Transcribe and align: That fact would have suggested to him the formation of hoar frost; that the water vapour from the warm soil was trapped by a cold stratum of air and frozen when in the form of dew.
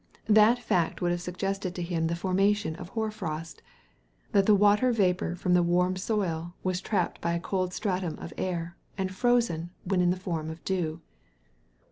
That 0.25 0.57
fact 0.57 0.99
would 1.03 1.11
have 1.11 1.21
suggested 1.21 1.75
to 1.75 1.83
him 1.83 2.07
the 2.07 2.15
formation 2.15 2.75
of 2.77 2.89
hoar 2.89 3.11
frost; 3.11 3.61
that 4.31 4.47
the 4.47 4.55
water 4.55 4.91
vapour 4.91 5.35
from 5.35 5.53
the 5.53 5.61
warm 5.61 5.95
soil 5.95 6.55
was 6.63 6.81
trapped 6.81 7.21
by 7.21 7.33
a 7.33 7.39
cold 7.39 7.71
stratum 7.71 8.17
of 8.17 8.33
air 8.35 8.75
and 8.97 9.13
frozen 9.13 9.69
when 9.83 10.01
in 10.01 10.09
the 10.09 10.17
form 10.17 10.49
of 10.49 10.65
dew. 10.65 11.01